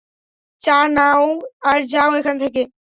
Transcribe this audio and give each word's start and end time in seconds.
চা 0.61 0.77
নাও 0.89 1.25
আর 1.63 1.79
যাও 1.85 2.11
এখান 2.19 2.35
থেকে। 2.43 2.61